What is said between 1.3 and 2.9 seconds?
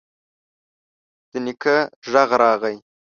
د نيکه غږ راغی: